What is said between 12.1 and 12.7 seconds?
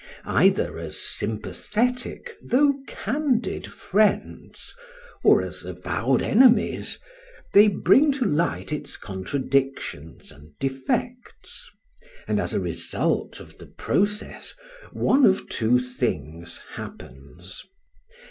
and as a